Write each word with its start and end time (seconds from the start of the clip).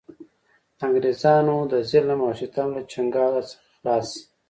د 0.77 0.79
انګرېزانو 0.85 1.57
د 1.71 1.73
ظلم 1.89 2.19
او 2.27 2.31
ستم 2.39 2.67
له 2.75 2.81
چنګاله 2.91 3.41
څخه 3.49 3.65
خلاص 3.75 4.07
شـي. 4.17 4.21